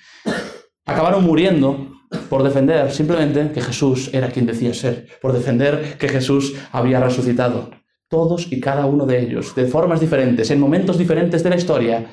[0.86, 1.92] acabaron muriendo
[2.30, 7.72] por defender simplemente que Jesús era quien decía ser, por defender que Jesús había resucitado.
[8.08, 12.06] Todos y cada uno de ellos, de formas diferentes, en momentos diferentes de la historia,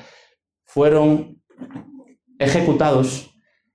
[0.73, 1.39] fueron
[2.39, 3.29] ejecutados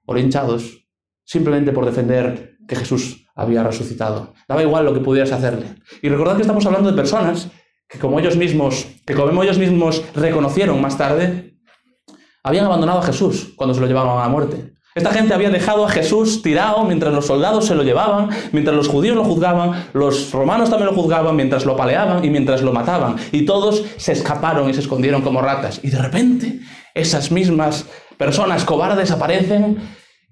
[0.05, 0.89] o linchados
[1.25, 4.35] simplemente por defender que Jesús había resucitado.
[4.49, 5.77] Daba igual lo que pudieras hacerle.
[6.03, 7.51] Y recordad que estamos hablando de personas
[7.89, 11.61] que como ellos mismos, que como ellos mismos reconocieron más tarde,
[12.43, 14.75] habían abandonado a Jesús cuando se lo llevaban a la muerte.
[14.99, 18.89] Esta gente había dejado a Jesús tirado mientras los soldados se lo llevaban, mientras los
[18.89, 23.15] judíos lo juzgaban, los romanos también lo juzgaban, mientras lo apaleaban y mientras lo mataban.
[23.31, 25.79] Y todos se escaparon y se escondieron como ratas.
[25.85, 26.59] Y de repente,
[26.95, 29.79] esas mismas personas cobardes aparecen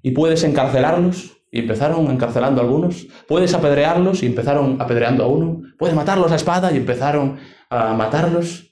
[0.03, 1.37] y puedes encarcelarlos.
[1.53, 3.07] Y empezaron encarcelando a algunos.
[3.29, 5.63] Puedes apedrearlos y empezaron apedreando a uno.
[5.79, 7.39] Puedes matarlos a espada y empezaron
[7.71, 8.66] a matarlos.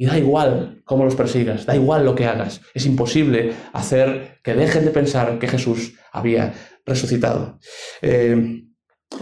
[0.00, 2.60] Y da igual cómo los persigas, da igual lo que hagas.
[2.72, 6.54] Es imposible hacer que dejen de pensar que Jesús había
[6.86, 7.58] resucitado.
[8.00, 8.62] Eh,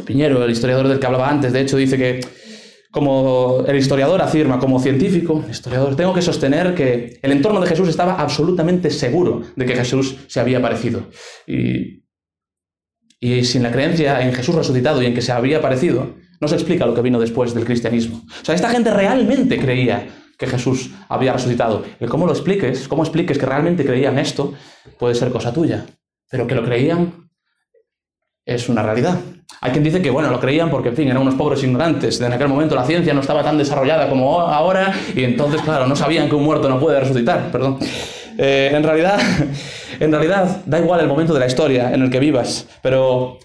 [0.05, 2.21] Piñero, el historiador del que hablaba antes, de hecho dice que
[2.91, 7.89] como el historiador afirma, como científico, historiador, tengo que sostener que el entorno de Jesús
[7.89, 11.09] estaba absolutamente seguro de que Jesús se había aparecido.
[11.47, 12.05] Y,
[13.21, 16.55] y sin la creencia en Jesús resucitado y en que se había aparecido, no se
[16.55, 18.23] explica lo que vino después del cristianismo.
[18.27, 20.07] O sea, esta gente realmente creía
[20.38, 21.85] que Jesús había resucitado.
[22.01, 24.55] Y cómo lo expliques, cómo expliques que realmente creían esto,
[24.99, 25.87] puede ser cosa tuya.
[26.31, 27.29] Pero que lo creían
[28.44, 29.18] es una realidad.
[29.61, 32.20] Hay quien dice que, bueno, lo creían porque, en fin, eran unos pobres ignorantes.
[32.20, 35.96] En aquel momento la ciencia no estaba tan desarrollada como ahora y entonces, claro, no
[35.96, 37.79] sabían que un muerto no puede resucitar, perdón.
[38.38, 39.18] Eh, en, realidad,
[40.01, 43.38] en realidad, da igual el momento de la historia en el que vivas, pero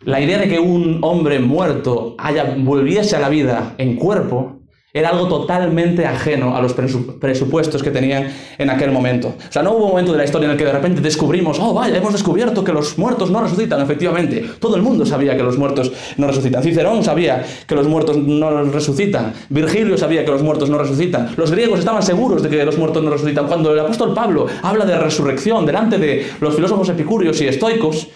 [0.00, 4.60] la idea de que un hombre muerto haya, volviese a la vida en cuerpo
[4.96, 9.34] era algo totalmente ajeno a los presupuestos que tenían en aquel momento.
[9.36, 11.58] O sea, no hubo un momento de la historia en el que de repente descubrimos,
[11.58, 13.80] oh, vaya, hemos descubierto que los muertos no resucitan.
[13.80, 16.62] Efectivamente, todo el mundo sabía que los muertos no resucitan.
[16.62, 19.32] Cicerón sabía que los muertos no resucitan.
[19.48, 21.34] Virgilio sabía que los muertos no resucitan.
[21.36, 23.48] Los griegos estaban seguros de que los muertos no resucitan.
[23.48, 28.06] Cuando el apóstol Pablo habla de resurrección delante de los filósofos epicúreos y estoicos,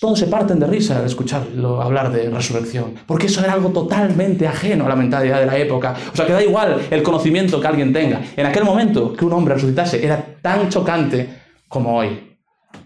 [0.00, 4.46] todos se parten de risa al escucharlo hablar de resurrección, porque eso era algo totalmente
[4.46, 5.94] ajeno a la mentalidad de la época.
[6.12, 8.20] O sea, que da igual el conocimiento que alguien tenga.
[8.36, 12.38] En aquel momento que un hombre resucitase era tan chocante como hoy.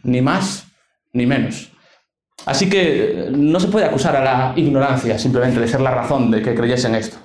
[0.03, 0.67] Ni más
[1.13, 1.71] ni menos.
[2.45, 6.43] Así que no se puede acusar a la ignorancia simplemente de ser la razón de
[6.43, 7.17] que creyesen esto.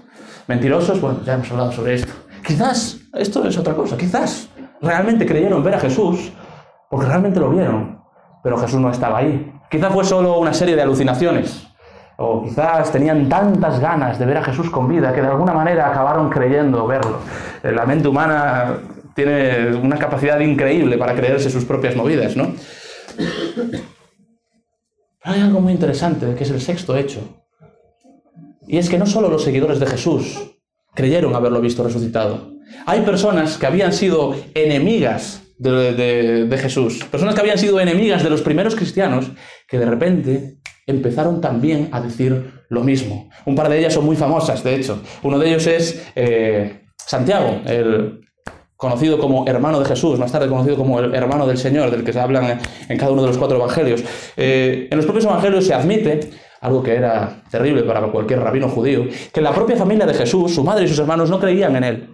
[0.47, 2.11] Mentirosos, bueno, ya hemos hablado sobre esto.
[2.45, 4.49] Quizás, esto es otra cosa, quizás
[4.81, 6.31] realmente creyeron ver a Jesús
[6.89, 8.01] porque realmente lo vieron,
[8.43, 9.50] pero Jesús no estaba ahí.
[9.71, 11.65] Quizás fue solo una serie de alucinaciones,
[12.17, 15.87] o quizás tenían tantas ganas de ver a Jesús con vida que de alguna manera
[15.87, 17.19] acabaron creyendo verlo.
[17.63, 18.79] Eh, la mente humana
[19.15, 22.53] tiene una capacidad increíble para creerse sus propias movidas, ¿no?
[25.23, 27.21] hay algo muy interesante, que es el sexto hecho.
[28.67, 30.37] Y es que no solo los seguidores de Jesús
[30.93, 32.51] creyeron haberlo visto resucitado.
[32.85, 38.41] Hay personas que habían sido enemigas de, Jesús, personas que habían sido enemigas de los
[38.41, 39.31] primeros cristianos,
[39.67, 43.29] que de repente empezaron también a decir lo mismo.
[43.45, 45.01] Un par de ellas son muy famosas, de hecho.
[45.23, 48.21] Uno de ellos es eh, Santiago, el
[48.75, 52.11] conocido como hermano de Jesús, más tarde conocido como el hermano del Señor, del que
[52.11, 54.03] se habla en, cada uno de los cuatro evangelios.
[54.35, 59.05] Eh, en los propios evangelios se admite algo que era terrible para cualquier rabino judío,
[59.31, 62.09] que la propia familia de Jesús, su madre y sus hermanos, no creían en él.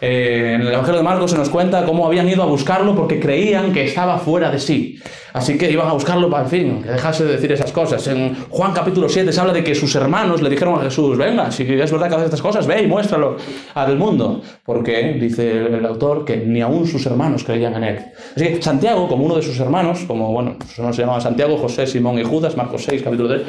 [0.00, 3.18] Eh, en el Evangelio de Marcos se nos cuenta cómo habían ido a buscarlo porque
[3.18, 4.98] creían que estaba fuera de sí.
[5.32, 8.06] Así que iban a buscarlo para, el fin, que dejase de decir esas cosas.
[8.06, 11.50] En Juan capítulo 7 se habla de que sus hermanos le dijeron a Jesús, venga,
[11.50, 13.36] si es verdad que haces estas cosas, ve y muéstralo
[13.74, 14.40] al mundo.
[14.64, 17.98] Porque, dice el autor, que ni aún sus hermanos creían en él.
[18.34, 22.18] Así que Santiago, como uno de sus hermanos, como, bueno, se llamaban Santiago, José, Simón
[22.18, 23.42] y Judas, Marcos 6, capítulo 3,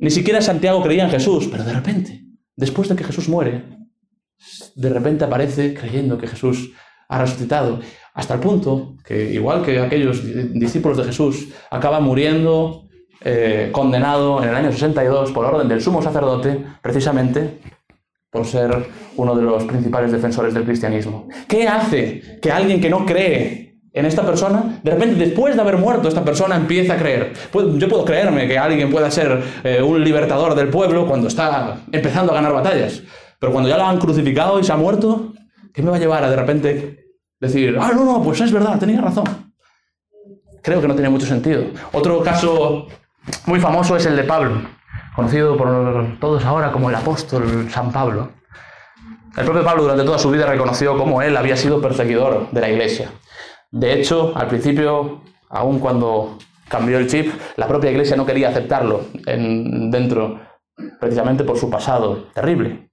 [0.00, 2.22] ni siquiera Santiago creía en Jesús, pero de repente,
[2.56, 3.79] después de que Jesús muere,
[4.74, 6.72] de repente aparece creyendo que Jesús
[7.08, 7.80] ha resucitado,
[8.14, 10.22] hasta el punto que, igual que aquellos
[10.52, 12.88] discípulos de Jesús, acaba muriendo
[13.22, 17.58] eh, condenado en el año 62 por orden del sumo sacerdote, precisamente
[18.30, 21.28] por ser uno de los principales defensores del cristianismo.
[21.48, 25.76] ¿Qué hace que alguien que no cree en esta persona, de repente después de haber
[25.76, 27.32] muerto esta persona empieza a creer.
[27.52, 32.32] Yo puedo creerme que alguien pueda ser eh, un libertador del pueblo cuando está empezando
[32.32, 33.02] a ganar batallas,
[33.40, 35.32] pero cuando ya lo han crucificado y se ha muerto,
[35.72, 37.06] ¿qué me va a llevar a de repente
[37.40, 39.24] decir, ah, no, no, pues es verdad, tenía razón?
[40.62, 41.64] Creo que no tiene mucho sentido.
[41.92, 42.86] Otro caso
[43.46, 44.60] muy famoso es el de Pablo,
[45.16, 48.30] conocido por todos ahora como el apóstol San Pablo.
[49.36, 52.68] El propio Pablo durante toda su vida reconoció cómo él había sido perseguidor de la
[52.68, 53.10] iglesia.
[53.70, 56.36] De hecho, al principio, aun cuando
[56.68, 60.40] cambió el chip, la propia iglesia no quería aceptarlo en, dentro,
[61.00, 62.89] precisamente por su pasado terrible.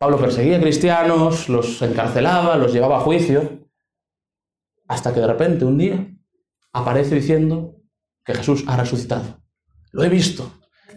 [0.00, 3.66] Pablo perseguía cristianos, los encarcelaba, los llevaba a juicio,
[4.88, 6.06] hasta que de repente un día
[6.72, 7.76] aparece diciendo
[8.24, 9.42] que Jesús ha resucitado.
[9.92, 10.54] Lo he visto.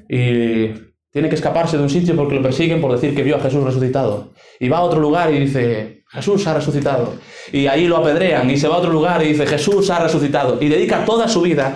[0.08, 0.70] Y
[1.12, 3.62] tiene que escaparse de un sitio porque lo persiguen por decir que vio a Jesús
[3.66, 4.32] resucitado.
[4.58, 7.16] Y va a otro lugar y dice, Jesús ha resucitado.
[7.52, 10.58] Y ahí lo apedrean y se va a otro lugar y dice, Jesús ha resucitado.
[10.62, 11.76] Y dedica toda su vida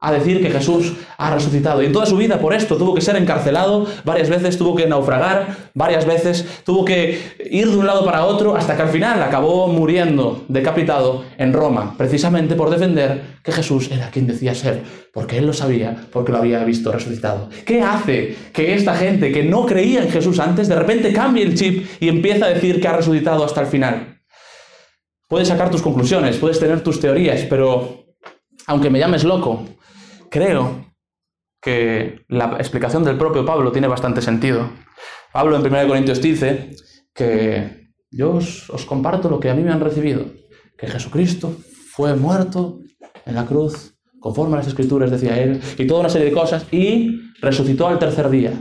[0.00, 1.82] a decir que Jesús ha resucitado.
[1.82, 4.86] Y en toda su vida por esto tuvo que ser encarcelado varias veces, tuvo que
[4.86, 9.22] naufragar varias veces, tuvo que ir de un lado para otro hasta que al final
[9.22, 14.82] acabó muriendo decapitado en Roma, precisamente por defender que Jesús era quien decía ser,
[15.12, 17.48] porque él lo sabía, porque lo había visto resucitado.
[17.64, 21.54] ¿Qué hace que esta gente que no creía en Jesús antes de repente cambie el
[21.54, 24.20] chip y empieza a decir que ha resucitado hasta el final?
[25.28, 28.04] Puedes sacar tus conclusiones, puedes tener tus teorías, pero
[28.66, 29.64] aunque me llames loco,
[30.36, 30.92] creo
[31.62, 34.68] que la explicación del propio Pablo tiene bastante sentido.
[35.32, 36.76] Pablo en 1 Corintios dice
[37.14, 40.26] que yo os, comparto lo que a mí me han recibido,
[40.76, 41.56] que Jesucristo
[41.90, 42.80] fue muerto
[43.24, 46.66] en la cruz, conforme a las escrituras, decía él, y toda una serie de cosas,
[46.70, 48.52] y resucitó al tercer día,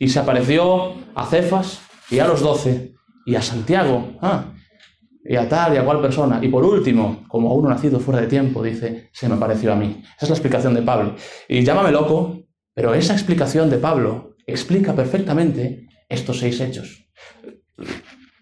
[0.00, 4.18] y se apareció a Cefas y a los doce, y a Santiago.
[4.20, 4.54] Ah,
[5.24, 6.38] y a tal y a cual persona.
[6.42, 9.76] Y por último, como a uno nacido fuera de tiempo, dice, se me pareció a
[9.76, 10.02] mí.
[10.16, 11.14] Esa es la explicación de Pablo.
[11.48, 12.38] Y llámame loco,
[12.74, 17.08] pero esa explicación de Pablo explica perfectamente estos seis hechos.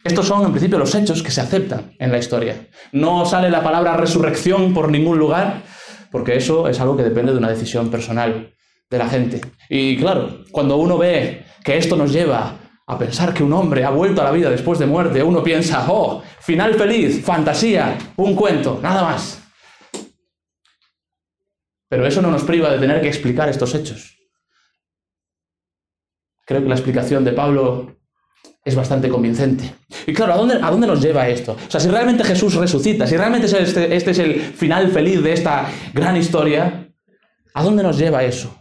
[0.03, 2.69] Estos son, en principio, los hechos que se aceptan en la historia.
[2.93, 5.62] No sale la palabra resurrección por ningún lugar,
[6.11, 8.55] porque eso es algo que depende de una decisión personal
[8.88, 9.40] de la gente.
[9.69, 12.57] Y claro, cuando uno ve que esto nos lleva
[12.90, 15.87] a pensar que un hombre ha vuelto a la vida después de muerte, uno piensa,
[15.88, 19.40] oh, final feliz, fantasía, un cuento, nada más.
[21.88, 24.16] Pero eso no nos priva de tener que explicar estos hechos.
[26.44, 27.96] Creo que la explicación de Pablo
[28.64, 29.72] es bastante convincente.
[30.07, 31.53] Y claro, ¿a dónde, ¿a dónde nos lleva esto?
[31.53, 35.33] O sea, si realmente Jesús resucita, si realmente este, este es el final feliz de
[35.33, 36.92] esta gran historia,
[37.55, 38.60] ¿a dónde nos lleva eso?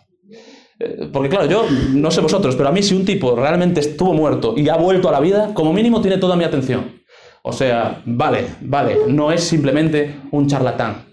[0.79, 4.13] Eh, porque claro, yo no sé vosotros, pero a mí si un tipo realmente estuvo
[4.13, 7.01] muerto y ha vuelto a la vida, como mínimo tiene toda mi atención.
[7.43, 11.05] O sea, vale, vale, no es simplemente un charlatán.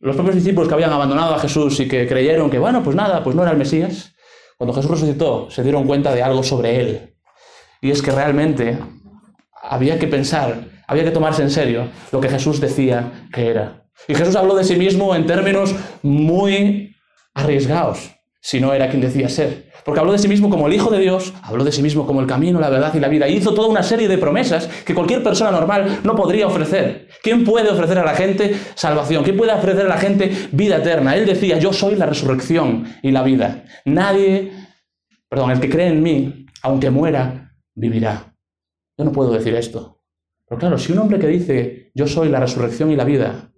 [0.00, 3.22] Los propios discípulos que habían abandonado a Jesús y que creyeron que, bueno, pues nada,
[3.22, 4.14] pues no era el Mesías,
[4.56, 7.14] cuando Jesús resucitó, se dieron cuenta de algo sobre él.
[7.82, 8.78] Y es que realmente
[9.62, 13.88] había que pensar, había que tomarse en serio lo que Jesús decía que era.
[14.06, 16.94] Y Jesús habló de sí mismo en términos muy
[17.34, 19.70] arriesgados si no era quien decía ser.
[19.84, 22.20] Porque habló de sí mismo como el Hijo de Dios, habló de sí mismo como
[22.20, 23.28] el camino, la verdad y la vida.
[23.28, 27.08] Y hizo toda una serie de promesas que cualquier persona normal no podría ofrecer.
[27.22, 29.24] ¿Quién puede ofrecer a la gente salvación?
[29.24, 31.16] ¿Quién puede ofrecer a la gente vida eterna?
[31.16, 33.64] Él decía, yo soy la resurrección y la vida.
[33.84, 34.52] Nadie,
[35.28, 38.34] perdón, el que cree en mí, aunque muera, vivirá.
[38.96, 40.02] Yo no puedo decir esto.
[40.46, 43.52] Pero claro, si un hombre que dice, yo soy la resurrección y la vida,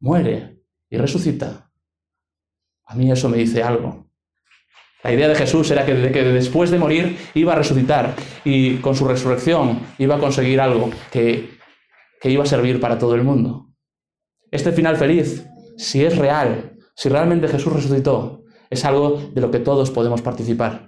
[0.00, 1.70] muere y resucita,
[2.84, 4.07] a mí eso me dice algo.
[5.02, 9.06] La idea de Jesús era que, después de morir iba a resucitar y con su
[9.06, 11.50] resurrección iba a conseguir algo que,
[12.20, 13.68] que iba a servir para todo el mundo.
[14.50, 15.46] Este final feliz,
[15.76, 20.86] si es real, si realmente Jesús resucitó, es algo de lo que todos podemos participar.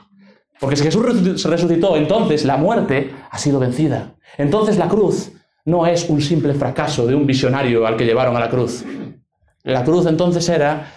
[0.59, 4.17] Porque si Jesús resucitó, entonces la muerte ha sido vencida.
[4.37, 5.33] Entonces la cruz
[5.65, 8.85] no es un simple fracaso de un visionario al que llevaron a la cruz.
[9.63, 10.95] La cruz entonces era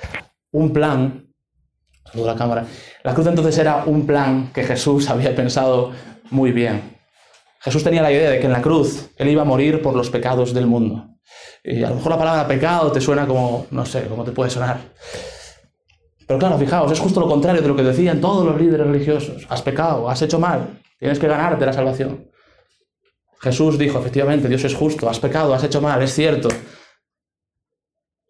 [0.51, 1.27] un plan,
[2.13, 2.65] la cámara,
[3.03, 5.91] la cruz entonces era un plan que Jesús había pensado
[6.31, 6.97] muy bien.
[7.59, 10.09] Jesús tenía la idea de que en la cruz Él iba a morir por los
[10.09, 11.09] pecados del mundo.
[11.63, 14.49] Y a lo mejor la palabra pecado te suena como, no sé, cómo te puede
[14.49, 14.79] sonar.
[16.27, 19.45] Pero claro, fijaos, es justo lo contrario de lo que decían todos los líderes religiosos.
[19.49, 22.29] Has pecado, has hecho mal, tienes que ganarte la salvación.
[23.41, 26.47] Jesús dijo, efectivamente, Dios es justo, has pecado, has hecho mal, es cierto.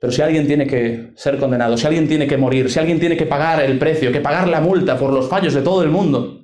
[0.04, 3.16] Pero si alguien tiene que ser condenado, si alguien tiene que morir, si alguien tiene
[3.16, 6.44] que pagar el precio, que pagar la multa por los fallos de todo el mundo,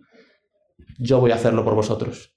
[0.98, 2.32] yo voy a hacerlo por vosotros.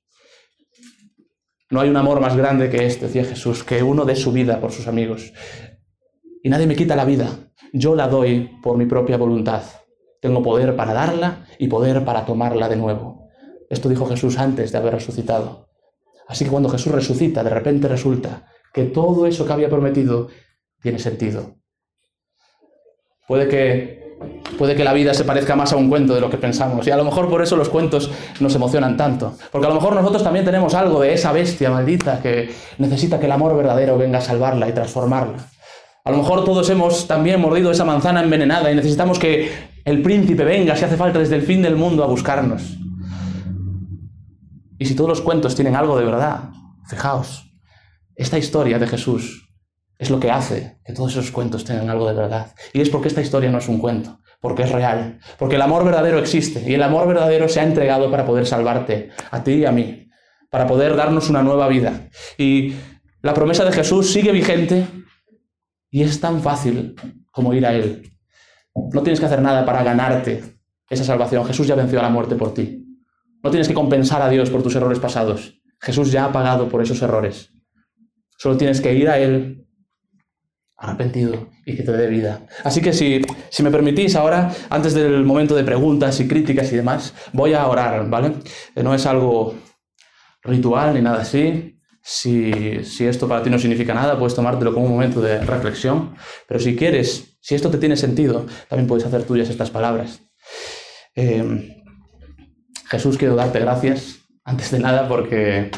[1.71, 4.61] No hay un amor más grande que este, decía Jesús, que uno dé su vida
[4.61, 5.33] por sus amigos.
[6.43, 7.29] Y nadie me quita la vida,
[7.73, 9.63] yo la doy por mi propia voluntad.
[10.21, 13.29] Tengo poder para darla y poder para tomarla de nuevo.
[13.71, 15.69] Esto dijo Jesús antes de haber resucitado.
[16.27, 20.27] Así que cuando Jesús resucita, de repente resulta que todo eso que había prometido
[20.83, 21.55] tiene sentido.
[23.29, 24.19] Puede que,
[24.59, 26.87] puede que la vida se parezca más a un cuento de lo que pensamos.
[26.87, 28.11] Y a lo mejor por eso los cuentos
[28.41, 29.37] nos emocionan tanto.
[29.51, 33.27] Porque a lo mejor nosotros también tenemos algo de esa bestia maldita que necesita que
[33.27, 35.39] el amor verdadero venga a salvarla y transformarla.
[36.05, 39.53] A lo mejor todos hemos también mordido esa manzana envenenada y necesitamos que
[39.85, 42.77] el príncipe venga, si hace falta, desde el fin del mundo a buscarnos.
[44.79, 46.51] Y si todos los cuentos tienen algo de verdad,
[46.89, 47.45] fijaos,
[48.17, 49.42] esta historia de Jesús
[50.03, 52.53] es lo que hace que todos esos cuentos tengan algo de verdad.
[52.73, 55.85] Y es porque esta historia no es un cuento, porque es real, porque el amor
[55.85, 59.65] verdadero existe y el amor verdadero se ha entregado para poder salvarte, a ti y
[59.65, 60.11] a mí,
[60.51, 62.09] para poder darnos una nueva vida.
[62.37, 62.75] Y
[63.21, 64.89] la promesa de Jesús sigue vigente
[65.89, 66.97] y es tan fácil
[67.31, 68.11] como ir a Él.
[68.75, 70.43] No tienes que hacer nada para ganarte
[70.91, 71.45] esa salvación.
[71.45, 72.85] Jesús ya venció a la muerte por ti.
[73.41, 75.63] No tienes que compensar a Dios por tus errores pasados.
[75.81, 77.51] Jesús ya ha pagado por esos errores.
[78.37, 79.62] Solo tienes que ir a Él
[80.83, 82.45] arrepentido y que te dé vida.
[82.65, 86.77] Así que si, si me permitís ahora, antes del momento de preguntas y críticas y
[86.77, 88.35] demás, voy a orar, ¿vale?
[88.75, 89.55] Eh, no es algo
[90.43, 91.79] ritual ni nada así.
[92.03, 96.17] Si, si, esto para ti no significa nada, puedes tomártelo como un momento de reflexión.
[96.49, 100.21] Pero si quieres, si esto te tiene sentido, también puedes hacer tuyas estas palabras.
[101.15, 101.81] Eh,
[102.91, 105.71] Jesús, quiero darte gracias, antes de nada, porque,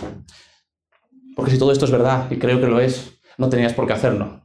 [1.36, 3.92] porque si todo esto es verdad, y creo que lo es, no tenías por qué
[3.92, 4.43] hacerlo.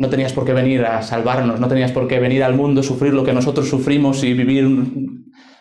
[0.00, 3.12] No tenías por qué venir a salvarnos, no tenías por qué venir al mundo, sufrir
[3.12, 4.66] lo que nosotros sufrimos y vivir,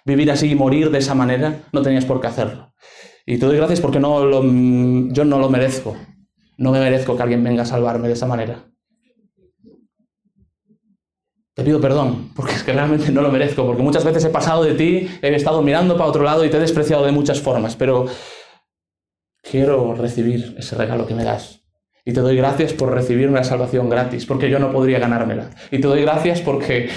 [0.05, 1.63] vivir así y morir de esa manera.
[1.73, 2.73] No tenías por qué hacerlo.
[3.25, 5.97] Y te doy gracias porque no lo, yo no lo merezco.
[6.57, 8.63] No me merezco que alguien venga a salvarme de esa manera.
[11.53, 14.63] Te pido perdón, porque es que realmente no lo merezco, porque muchas veces he pasado
[14.63, 17.75] de ti, he estado mirando para otro lado y te he despreciado de muchas formas,
[17.75, 18.05] pero
[19.43, 21.59] quiero recibir ese regalo que me das.
[22.05, 25.51] Y te doy gracias por recibir una salvación gratis, porque yo no podría ganármela.
[25.71, 26.89] Y te doy gracias porque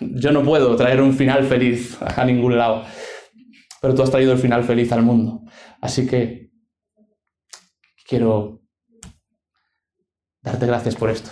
[0.00, 2.84] yo no puedo traer un final feliz a ningún lado,
[3.80, 5.42] pero tú has traído el final feliz al mundo.
[5.80, 6.50] Así que
[8.06, 8.62] quiero
[10.42, 11.30] darte gracias por esto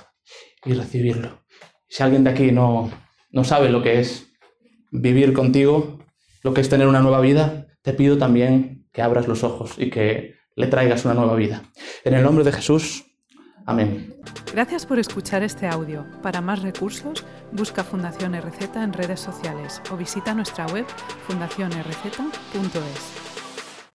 [0.64, 1.44] y recibirlo.
[1.88, 2.90] Si alguien de aquí no,
[3.30, 4.32] no sabe lo que es
[4.90, 5.98] vivir contigo,
[6.42, 9.90] lo que es tener una nueva vida, te pido también que abras los ojos y
[9.90, 11.62] que le traigas una nueva vida.
[12.02, 13.04] En el nombre de Jesús,
[13.66, 14.16] amén.
[14.52, 16.06] Gracias por escuchar este audio.
[16.22, 20.86] Para más recursos, busca Fundación RZ en redes sociales o visita nuestra web
[21.28, 23.25] fundacionrz.es.